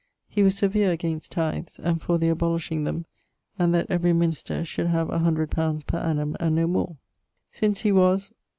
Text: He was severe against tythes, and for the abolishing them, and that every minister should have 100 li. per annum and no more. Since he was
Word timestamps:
He 0.27 0.41
was 0.41 0.57
severe 0.57 0.89
against 0.89 1.31
tythes, 1.31 1.77
and 1.77 2.01
for 2.01 2.17
the 2.17 2.29
abolishing 2.29 2.85
them, 2.85 3.05
and 3.59 3.71
that 3.75 3.85
every 3.87 4.13
minister 4.13 4.65
should 4.65 4.87
have 4.87 5.09
100 5.09 5.55
li. 5.55 5.83
per 5.85 5.99
annum 5.99 6.35
and 6.39 6.55
no 6.55 6.65
more. 6.65 6.97
Since 7.51 7.81
he 7.81 7.91
was 7.91 8.33